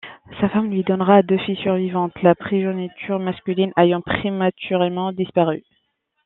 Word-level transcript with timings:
Sa 0.39 0.49
femme 0.49 0.71
lui 0.71 0.81
donnera 0.81 1.21
deux 1.21 1.37
filles 1.37 1.61
survivantes, 1.61 2.23
la 2.23 2.33
progéniture 2.33 3.19
masculine 3.19 3.71
ayant 3.77 4.01
prématurément 4.01 5.11
disparu. 5.13 5.63